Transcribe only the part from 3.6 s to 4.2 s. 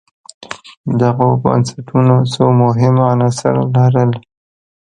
لرل.